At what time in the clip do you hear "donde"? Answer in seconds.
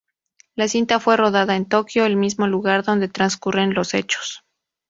2.83-3.07